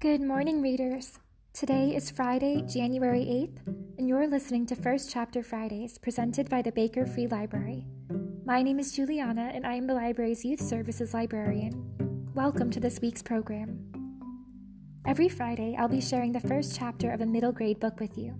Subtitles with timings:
[0.00, 1.18] Good morning, readers.
[1.52, 6.72] Today is Friday, January 8th, and you're listening to First Chapter Fridays presented by the
[6.72, 7.84] Baker Free Library.
[8.46, 12.30] My name is Juliana, and I am the library's Youth Services Librarian.
[12.34, 13.78] Welcome to this week's program.
[15.04, 18.34] Every Friday, I'll be sharing the first chapter of a middle grade book with you.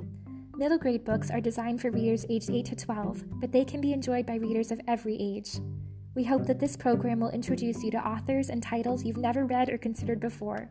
[0.56, 3.92] Middle grade books are designed for readers aged 8 to 12, but they can be
[3.92, 5.61] enjoyed by readers of every age.
[6.14, 9.68] We hope that this program will introduce you to authors and titles you've never read
[9.68, 10.71] or considered before.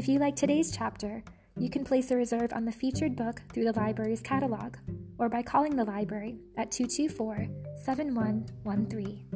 [0.00, 1.22] If you like today's chapter,
[1.58, 4.76] you can place a reserve on the featured book through the library's catalog
[5.18, 7.46] or by calling the library at 224
[7.84, 9.26] 7113.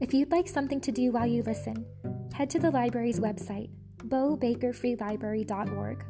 [0.00, 1.86] If you'd like something to do while you listen,
[2.34, 3.70] head to the library's website,
[4.08, 6.04] bowbakerfreelibrary.org.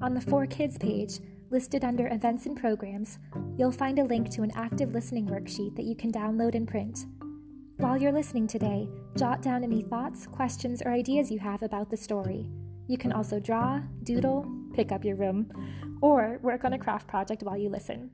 [0.00, 1.18] On the For Kids page,
[1.50, 3.18] listed under Events and Programs,
[3.58, 7.06] you'll find a link to an active listening worksheet that you can download and print.
[7.78, 11.96] While you're listening today, jot down any thoughts, questions, or ideas you have about the
[11.96, 12.46] story.
[12.92, 15.50] You can also draw, doodle, pick up your room,
[16.02, 18.10] or work on a craft project while you listen.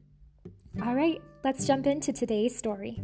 [0.85, 3.03] All right, let's jump into today's story.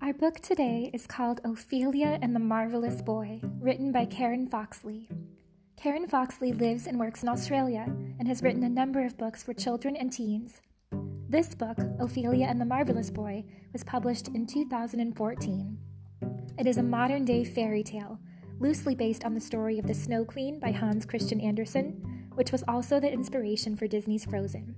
[0.00, 5.08] Our book today is called Ophelia and the Marvelous Boy, written by Karen Foxlee.
[5.76, 7.84] Karen Foxlee lives and works in Australia
[8.18, 10.62] and has written a number of books for children and teens.
[11.34, 15.78] This book, Ophelia and the Marvelous Boy, was published in 2014.
[16.60, 18.20] It is a modern day fairy tale,
[18.60, 22.62] loosely based on the story of the Snow Queen by Hans Christian Andersen, which was
[22.68, 24.76] also the inspiration for Disney's Frozen.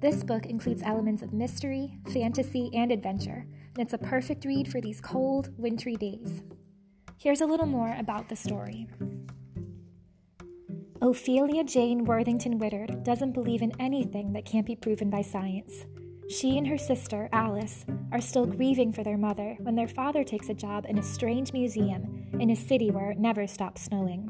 [0.00, 4.82] This book includes elements of mystery, fantasy, and adventure, and it's a perfect read for
[4.82, 6.42] these cold, wintry days.
[7.16, 8.86] Here's a little more about the story.
[11.02, 15.86] Ophelia Jane Worthington Whittard doesn't believe in anything that can't be proven by science.
[16.28, 20.50] She and her sister, Alice, are still grieving for their mother when their father takes
[20.50, 24.28] a job in a strange museum in a city where it never stops snowing.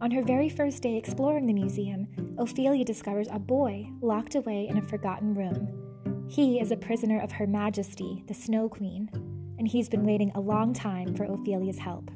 [0.00, 2.06] On her very first day exploring the museum,
[2.38, 6.26] Ophelia discovers a boy locked away in a forgotten room.
[6.30, 9.10] He is a prisoner of Her Majesty, the Snow Queen,
[9.58, 12.10] and he's been waiting a long time for Ophelia's help.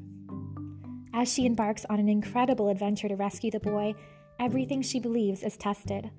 [1.14, 3.94] As she embarks on an incredible adventure to rescue the boy,
[4.38, 6.10] everything she believes is tested.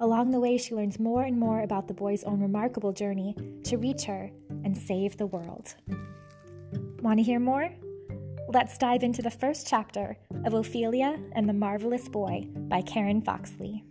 [0.00, 3.34] Along the way, she learns more and more about the boy's own remarkable journey
[3.64, 4.30] to reach her
[4.64, 5.74] and save the world.
[7.00, 7.70] Want to hear more?
[8.48, 13.82] Let's dive into the first chapter of Ophelia and the Marvelous Boy by Karen Foxlee.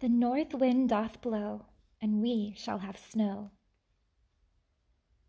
[0.00, 1.66] The north wind doth blow,
[2.00, 3.50] and we shall have snow.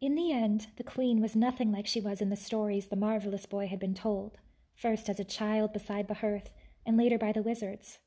[0.02, 3.46] In the end, the queen was nothing like she was in the stories the marvelous
[3.46, 4.40] boy had been told,
[4.74, 6.50] first as a child beside the hearth,
[6.88, 8.00] and later by the wizards.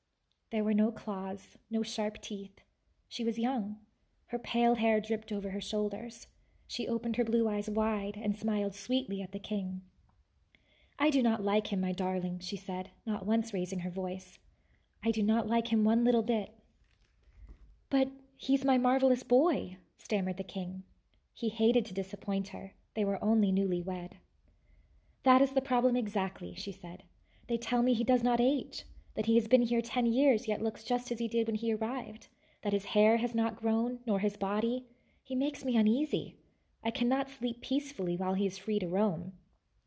[0.51, 2.59] There were no claws, no sharp teeth.
[3.09, 3.77] She was young.
[4.27, 6.27] Her pale hair dripped over her shoulders.
[6.67, 9.83] She opened her blue eyes wide and smiled sweetly at the king.
[10.99, 14.39] I do not like him, my darling, she said, not once raising her voice.
[15.05, 16.51] I do not like him one little bit.
[17.89, 20.83] But he's my marvelous boy, stammered the king.
[21.35, 22.73] He hated to disappoint her.
[22.95, 24.17] They were only newly wed.
[25.25, 27.03] That is the problem exactly, she said.
[27.49, 28.85] They tell me he does not age,
[29.17, 31.75] that he has been here ten years yet looks just as he did when he
[31.75, 32.29] arrived,
[32.63, 34.87] that his hair has not grown, nor his body.
[35.23, 36.37] He makes me uneasy.
[36.85, 39.33] I cannot sleep peacefully while he is free to roam.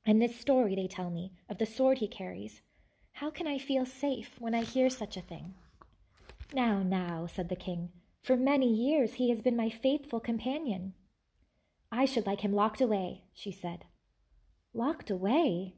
[0.05, 2.61] And this story, they tell me, of the sword he carries,
[3.13, 5.55] how can I feel safe when I hear such a thing?
[6.53, 7.89] Now, now, said the king,
[8.21, 10.93] for many years he has been my faithful companion.
[11.91, 13.85] I should like him locked away, she said.
[14.73, 15.75] Locked away?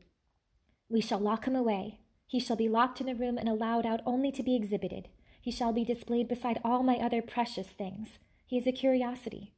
[0.90, 2.00] We shall lock him away.
[2.28, 5.08] He shall be locked in a room and allowed out only to be exhibited.
[5.42, 8.20] He shall be displayed beside all my other precious things.
[8.46, 9.54] He is a curiosity.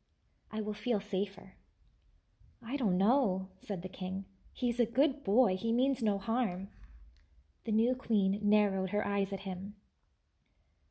[0.52, 1.54] I will feel safer.
[2.66, 4.26] I don't know, said the king.
[4.54, 5.58] He is a good boy.
[5.58, 6.68] He means no harm.
[7.66, 9.76] The new queen narrowed her eyes at him.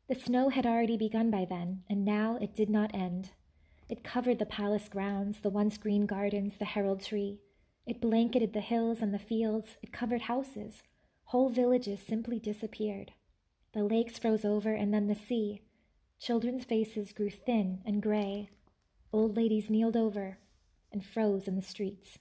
[0.08, 3.30] The snow had already begun by then, and now it did not end.
[3.90, 7.40] It covered the palace grounds, the once green gardens, the herald tree.
[7.86, 9.78] It blanketed the hills and the fields.
[9.82, 10.84] It covered houses.
[11.24, 13.10] Whole villages simply disappeared.
[13.72, 15.62] The lakes froze over, and then the sea.
[16.20, 18.50] Children's faces grew thin and gray.
[19.12, 20.38] Old ladies kneeled over
[20.92, 22.18] and froze in the streets.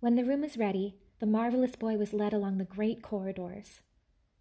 [0.00, 3.82] When the room was ready, the marvelous boy was led along the great corridors.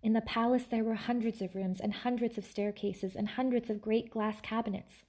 [0.02, 3.80] In the palace, there were hundreds of rooms and hundreds of staircases and hundreds of
[3.80, 5.04] great glass cabinets.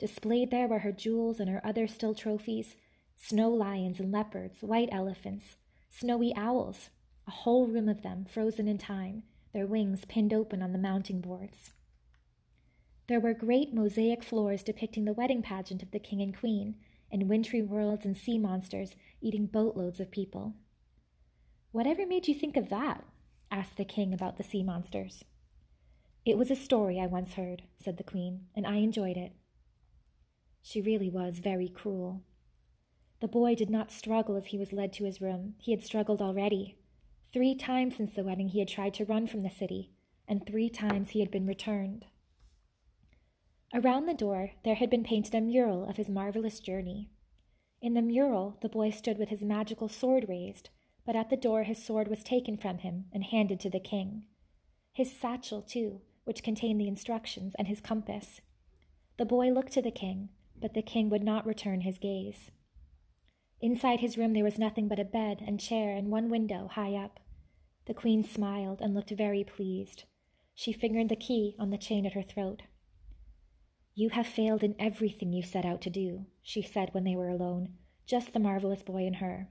[0.00, 2.74] Displayed there were her jewels and her other still trophies
[3.18, 5.56] snow lions and leopards, white elephants,
[5.90, 6.88] snowy owls,
[7.28, 11.20] a whole room of them frozen in time, their wings pinned open on the mounting
[11.20, 11.72] boards.
[13.08, 16.76] There were great mosaic floors depicting the wedding pageant of the king and queen,
[17.12, 20.54] and wintry worlds and sea monsters eating boatloads of people.
[21.72, 23.04] Whatever made you think of that?
[23.50, 25.24] asked the king about the sea monsters.
[26.24, 29.32] It was a story I once heard, said the queen, and I enjoyed it.
[30.62, 32.22] She really was very cruel.
[33.20, 35.54] The boy did not struggle as he was led to his room.
[35.58, 36.76] He had struggled already.
[37.32, 39.90] Three times since the wedding he had tried to run from the city,
[40.26, 42.06] and three times he had been returned.
[43.72, 47.10] Around the door there had been painted a mural of his marvelous journey.
[47.80, 50.70] In the mural the boy stood with his magical sword raised,
[51.06, 54.24] but at the door his sword was taken from him and handed to the king.
[54.92, 58.40] His satchel, too, which contained the instructions, and his compass.
[59.18, 60.30] The boy looked to the king,
[60.60, 62.50] but the king would not return his gaze.
[63.60, 66.94] Inside his room there was nothing but a bed and chair and one window high
[66.94, 67.20] up.
[67.86, 70.04] The queen smiled and looked very pleased.
[70.54, 72.62] She fingered the key on the chain at her throat.
[73.94, 77.28] You have failed in everything you set out to do, she said when they were
[77.28, 77.74] alone,
[78.06, 79.48] just the marvelous boy and her.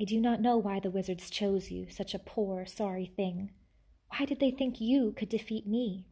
[0.00, 3.52] I do not know why the wizards chose you, such a poor, sorry thing.
[4.08, 6.06] Why did they think you could defeat me?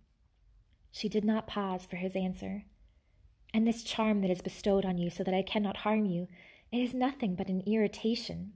[0.93, 2.65] She did not pause for his answer.
[3.53, 6.29] And this charm that is bestowed on you so that I cannot harm you,
[6.71, 8.53] it is nothing but an irritation.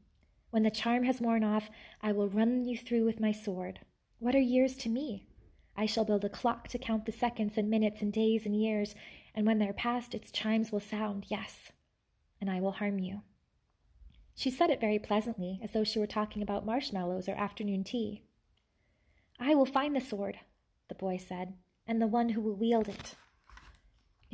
[0.51, 1.69] When the charm has worn off,
[2.01, 3.81] I will run you through with my sword.
[4.21, 5.27] What are years to me?
[5.77, 8.95] I shall build a clock to count the seconds and minutes and days and years,
[9.35, 11.73] and when they're past, its chimes will sound, yes,
[12.41, 13.23] and I will harm you.
[14.37, 18.23] She said it very pleasantly, as though she were talking about marshmallows or afternoon tea.
[19.41, 20.39] I will find the sword,
[20.89, 21.55] the boy said,
[21.87, 23.17] and the one who will wield it.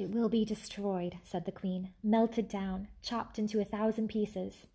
[0.01, 4.67] It will be destroyed, said the queen, melted down, chopped into a thousand pieces.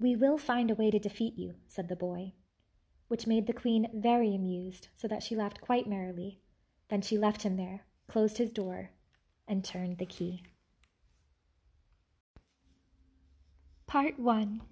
[0.00, 2.32] We will find a way to defeat you, said the boy,
[3.06, 6.40] which made the queen very amused, so that she laughed quite merrily.
[6.88, 8.90] Then she left him there, closed his door,
[9.46, 10.42] and turned the key.
[13.86, 14.62] Part 1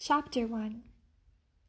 [0.00, 0.82] Chapter 1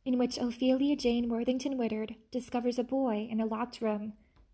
[0.04, 4.14] In which Ophelia Jane Worthington Whittard discovers a boy in a locked room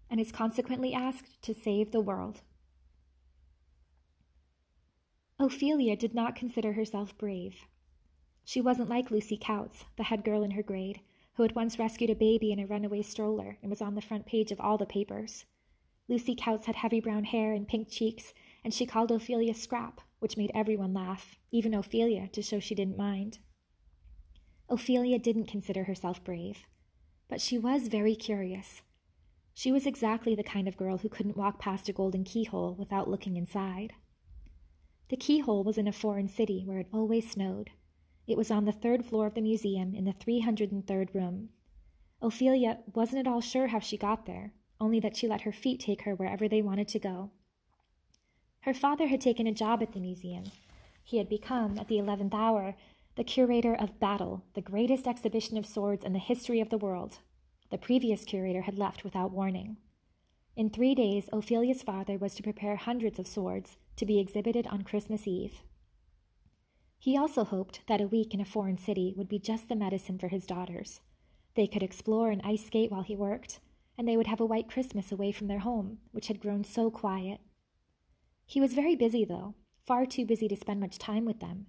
[0.10, 2.42] and is consequently asked to save the world.
[5.42, 7.66] Ophelia did not consider herself brave.
[8.44, 11.00] She wasn't like Lucy Coutts, the head girl in her grade,
[11.36, 14.26] who had once rescued a baby in a runaway stroller and was on the front
[14.26, 15.46] page of all the papers.
[16.10, 18.34] Lucy Coutts had heavy brown hair and pink cheeks,
[18.66, 22.98] and she called Ophelia Scrap, which made everyone laugh, even Ophelia, to show she didn't
[22.98, 23.40] mind.
[24.68, 26.66] Ophelia didn't consider herself brave,
[27.30, 28.82] but she was very curious.
[29.54, 33.10] She was exactly the kind of girl who couldn't walk past a golden keyhole without
[33.10, 33.94] looking inside.
[35.10, 37.72] The keyhole was in a foreign city where it always snowed.
[38.28, 41.50] It was on the third floor of the museum in the 303rd room.
[42.22, 45.80] Ophelia wasn't at all sure how she got there, only that she let her feet
[45.80, 47.32] take her wherever they wanted to go.
[48.62, 50.44] Her father had taken a job at the museum.
[51.04, 52.76] He had become, at the eleventh hour,
[53.16, 57.20] the curator of Battle, the greatest exhibition of swords in the history of the world.
[57.72, 59.78] The previous curator had left without warning.
[60.56, 64.82] In three days, Ophelia's father was to prepare hundreds of swords to be exhibited on
[64.82, 65.62] Christmas Eve.
[66.98, 70.18] He also hoped that a week in a foreign city would be just the medicine
[70.18, 71.00] for his daughters.
[71.56, 73.60] They could explore and ice skate while he worked,
[73.98, 76.90] and they would have a white Christmas away from their home, which had grown so
[76.90, 77.42] quiet.
[78.46, 81.68] He was very busy, though, far too busy to spend much time with them.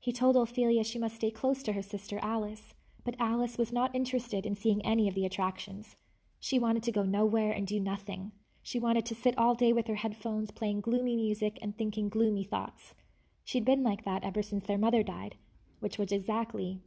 [0.00, 2.74] He told Ophelia she must stay close to her sister Alice,
[3.04, 5.96] but Alice was not interested in seeing any of the attractions.
[6.40, 8.32] She wanted to go nowhere and do nothing,
[8.70, 12.44] she wanted to sit all day with her headphones, playing gloomy music and thinking gloomy
[12.44, 12.94] thoughts.
[13.42, 15.34] She'd been like that ever since their mother died,
[15.80, 16.80] which was exactly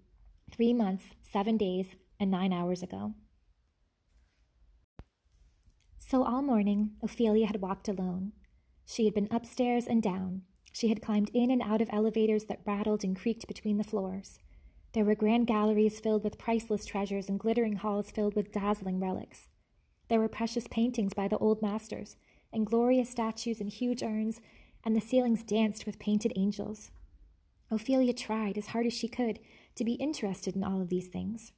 [0.49, 1.87] three months, seven days,
[2.21, 3.15] and nine hours ago.
[5.99, 8.31] So all morning, Ophelia had walked alone.
[8.85, 10.43] She had been upstairs and down.
[10.71, 14.39] She had climbed in and out of elevators that rattled and creaked between the floors.
[14.93, 19.49] There were grand galleries filled with priceless treasures and glittering halls filled with dazzling relics.
[20.09, 22.15] There were precious paintings by the old masters,
[22.51, 24.41] and glorious statues and huge urns,
[24.83, 26.91] and the ceilings danced with painted angels.
[27.71, 29.39] Ophelia tried as hard as she could
[29.75, 31.51] to be interested in all of these things.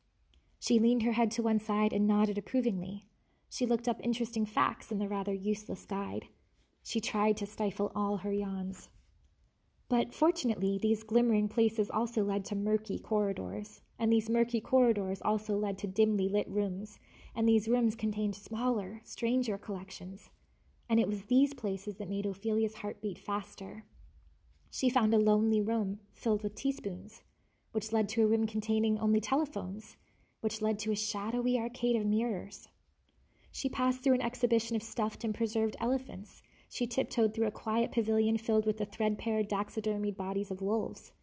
[0.60, 3.06] She leaned her head to one side and nodded approvingly.
[3.50, 6.26] She looked up interesting facts in the rather useless guide.
[6.84, 8.90] She tried to stifle all her yawns.
[9.88, 15.58] But fortunately, these glimmering places also led to murky corridors, and these murky corridors also
[15.58, 16.98] led to dimly lit rooms,
[17.36, 20.30] and these rooms contained smaller, stranger collections.
[20.90, 23.84] And it was these places that made Ophelia's heart beat faster.
[24.72, 27.22] She found a lonely room filled with teaspoons,
[27.72, 29.98] which led to a room containing only telephones,
[30.42, 32.70] which led to a shadowy arcade of mirrors.
[33.52, 36.42] She passed through an exhibition of stuffed and preserved elephants.
[36.70, 41.14] She tiptoed through a quiet pavilion filled with the threadbare, taxidermied bodies of wolves.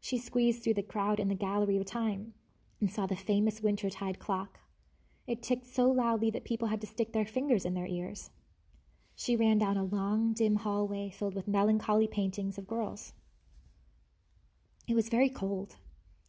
[0.00, 2.32] She squeezed through the crowd in the gallery of time
[2.80, 4.58] and saw the famous wintertide clock.
[5.26, 8.30] It ticked so loudly that people had to stick their fingers in their ears.
[9.14, 13.12] She ran down a long, dim hallway filled with melancholy paintings of girls.
[14.88, 15.76] It was very cold.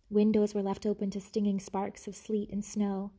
[0.10, 3.12] Windows were left open to stinging sparks of sleet and snow.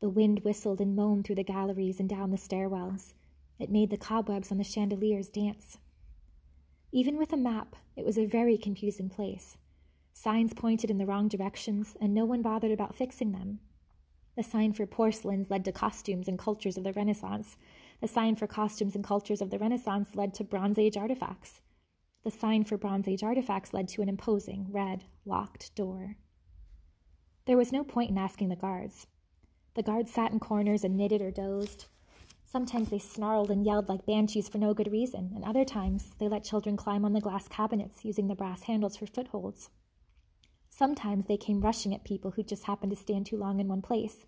[0.00, 3.12] The wind whistled and moaned through the galleries and down the stairwells.
[3.58, 5.78] It made the cobwebs on the chandeliers dance.
[6.90, 9.58] Even with a map, it was a very confusing place.
[10.14, 13.60] Signs pointed in the wrong directions, and no one bothered about fixing them.
[14.38, 17.56] The sign for porcelains led to costumes and cultures of the Renaissance.
[18.00, 21.60] The sign for costumes and cultures of the Renaissance led to Bronze Age artifacts.
[22.22, 26.18] The sign for Bronze Age artifacts led to an imposing, red, locked door.
[27.46, 29.08] There was no point in asking the guards.
[29.74, 31.86] The guards sat in corners and knitted or dozed.
[32.46, 36.28] Sometimes they snarled and yelled like banshees for no good reason, and other times they
[36.28, 39.68] let children climb on the glass cabinets using the brass handles for footholds.
[40.78, 43.82] Sometimes they came rushing at people who just happened to stand too long in one
[43.82, 44.24] place,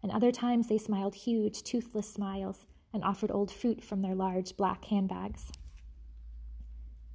[0.00, 4.56] and other times they smiled huge, toothless smiles and offered old fruit from their large
[4.56, 5.50] black handbags.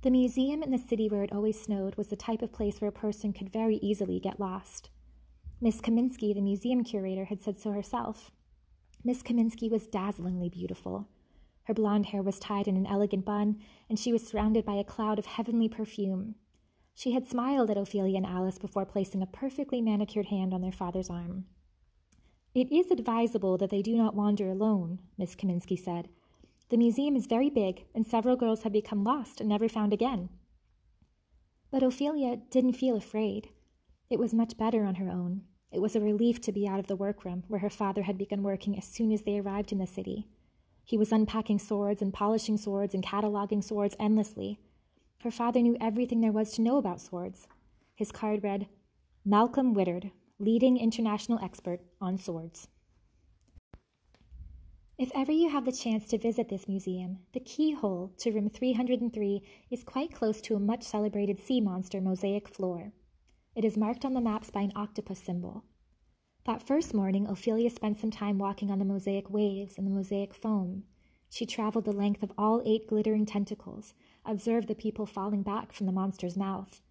[0.02, 2.90] The museum in the city where it always snowed was the type of place where
[2.90, 4.90] a person could very easily get lost.
[5.62, 8.32] Miss Kaminsky, the museum curator, had said so herself.
[9.02, 11.08] Miss Kaminsky was dazzlingly beautiful.
[11.64, 14.84] Her blonde hair was tied in an elegant bun, and she was surrounded by a
[14.84, 16.36] cloud of heavenly perfume.
[16.96, 20.72] She had smiled at Ophelia and Alice before placing a perfectly manicured hand on their
[20.72, 21.46] father's arm.
[22.54, 26.08] It is advisable that they do not wander alone, Miss Kaminsky said.
[26.70, 30.30] The museum is very big, and several girls have become lost and never found again.
[31.72, 33.50] But Ophelia didn't feel afraid.
[34.10, 35.42] It was much better on her own.
[35.72, 38.44] It was a relief to be out of the workroom, where her father had begun
[38.44, 40.28] working as soon as they arrived in the city.
[40.86, 44.60] He was unpacking swords and polishing swords and cataloging swords endlessly.
[45.24, 47.48] Her father knew everything there was to know about swords.
[47.96, 48.68] His card read,
[49.24, 52.68] Malcolm Whittard, leading international expert on swords.
[54.98, 59.42] If ever you have the chance to visit this museum, the keyhole to room 303
[59.72, 62.92] is quite close to a much celebrated sea monster mosaic floor.
[63.56, 65.64] It is marked on the maps by an octopus symbol.
[66.46, 70.34] That first morning, Ophelia spent some time walking on the mosaic waves and the mosaic
[70.34, 70.84] foam.
[71.30, 73.94] She traveled the length of all eight glittering tentacles,
[74.26, 76.82] observed the people falling back from the monster's mouth.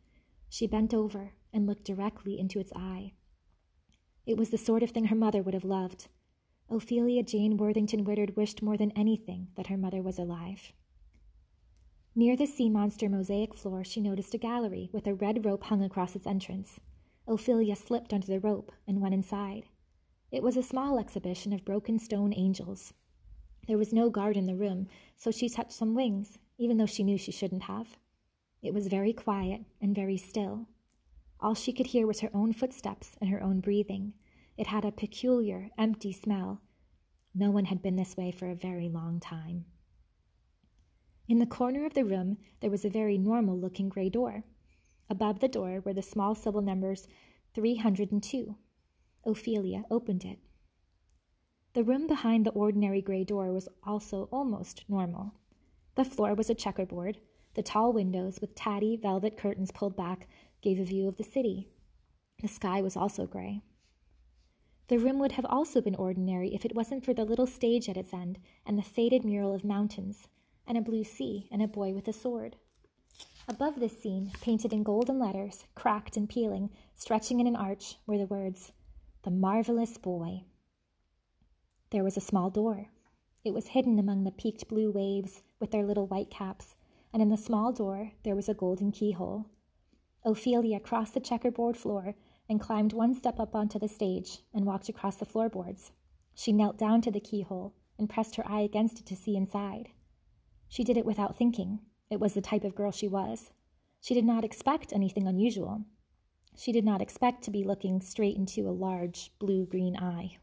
[0.49, 3.13] She bent over and looked directly into its eye.
[4.27, 6.09] It was the sort of thing her mother would have loved.
[6.71, 10.73] Ophelia Jane Worthington Whittard wished more than anything that her mother was alive.
[12.15, 15.83] Near the sea monster mosaic floor, she noticed a gallery with a red rope hung
[15.83, 16.79] across its entrance.
[17.27, 19.65] Ophelia slipped under the rope and went inside.
[20.31, 22.93] It was a small exhibition of broken stone angels.
[23.67, 27.03] There was no guard in the room, so she touched some wings, even though she
[27.03, 27.97] knew she shouldn't have.
[28.63, 30.69] It was very quiet and very still.
[31.41, 34.13] All she could hear was her own footsteps and her own breathing.
[34.57, 36.61] It had a peculiar, empty smell.
[37.35, 39.65] No one had been this way for a very long time.
[41.29, 44.45] In the corner of the room, there was a very normal looking gray door.
[45.09, 47.09] Above the door were the small syllable numbers
[47.55, 48.57] 302.
[49.25, 50.39] Ophelia opened it.
[51.75, 55.35] The room behind the ordinary gray door was also almost normal.
[55.95, 57.19] The floor was a checkerboard.
[57.55, 60.29] The tall windows, with tatty velvet curtains pulled back,
[60.63, 61.69] gave a view of the city.
[62.41, 63.63] The sky was also gray.
[64.89, 67.97] The room would have also been ordinary if it wasn't for the little stage at
[67.97, 70.29] its end and the faded mural of mountains
[70.67, 72.57] and a blue sea, and a boy with a sword.
[73.49, 78.19] Above this scene, painted in golden letters, cracked and peeling, stretching in an arch, were
[78.19, 78.73] the words,
[79.25, 80.45] The Marvelous Boy.
[81.91, 82.89] There was a small door.
[83.45, 86.77] It was hidden among the peaked blue waves with their little white caps,
[87.13, 89.47] and in the small door there was a golden keyhole.
[90.25, 92.15] Ophelia crossed the checkerboard floor
[92.49, 95.91] and climbed one step up onto the stage and walked across the floorboards.
[96.35, 99.89] She knelt down to the keyhole and pressed her eye against it to see inside.
[100.69, 101.81] She did it without thinking.
[102.11, 103.51] It was the type of girl she was.
[104.01, 105.85] She did not expect anything unusual.
[106.57, 110.39] She did not expect to be looking straight into a large blue green eye.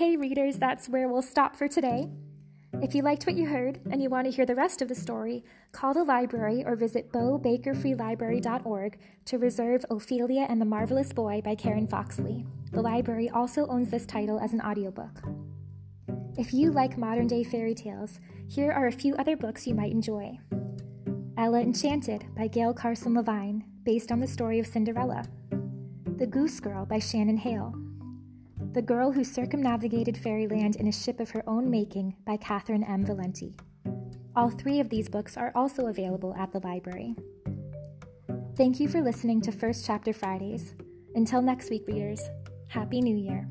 [0.00, 2.08] Okay, readers, that's where we'll stop for today.
[2.80, 4.94] If you liked what you heard and you want to hear the rest of the
[4.94, 11.54] story, call the library or visit bowbakerfreelibrary.org to reserve Ophelia and the Marvelous Boy by
[11.54, 12.46] Karen Foxlee.
[12.72, 15.20] The library also owns this title as an audiobook.
[16.38, 19.92] If you like modern day fairy tales, Here are a few other books you might
[19.92, 20.38] enjoy
[21.36, 25.26] Ella Enchanted by Gail Carson Levine, based on the story of Cinderella.
[26.16, 27.89] The Goose Girl by Shannon Hale.
[28.72, 33.04] The Girl Who Circumnavigated Fairyland in a Ship of Her Own Making by Catherynne M.
[33.04, 33.58] Valente.
[34.36, 37.16] All three of these books are also available at the library.
[38.56, 40.74] Thank you for listening to First Chapter Fridays.
[41.16, 42.22] Until next week, readers,
[42.68, 43.48] Happy New Year!